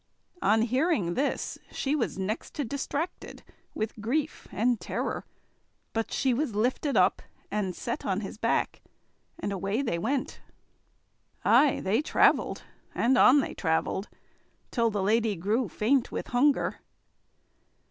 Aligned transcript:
On 0.41 0.63
hearing 0.63 1.13
this 1.13 1.59
she 1.71 1.95
was 1.95 2.17
next 2.17 2.55
to 2.55 2.65
distracted 2.65 3.43
with 3.75 4.01
grief 4.01 4.47
and 4.51 4.79
terror; 4.81 5.25
but 5.93 6.11
she 6.11 6.33
was 6.33 6.55
lifted 6.55 6.97
up 6.97 7.21
and 7.51 7.75
set 7.75 8.03
on 8.03 8.21
his 8.21 8.39
back, 8.39 8.81
and 9.37 9.51
away 9.51 9.83
they 9.83 9.99
went. 9.99 10.41
Aye 11.45 11.81
they 11.83 12.01
travelled, 12.01 12.63
and 12.95 13.15
on 13.15 13.41
they 13.41 13.53
travelled, 13.53 14.09
till 14.71 14.89
the 14.89 15.03
lady 15.03 15.35
grew 15.35 15.69
faint 15.69 16.11
with 16.11 16.29
hunger. 16.29 16.79